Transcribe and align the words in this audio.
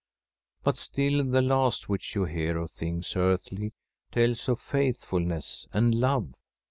But 0.63 0.77
still 0.79 1.23
the 1.23 1.43
last 1.43 1.87
which 1.87 2.15
you 2.15 2.25
hear 2.25 2.57
of 2.57 2.71
things 2.71 3.15
earthly 3.15 3.73
tells 4.11 4.49
of 4.49 4.59
faithfulness 4.59 5.67
and 5.73 5.93
love. 5.93 6.33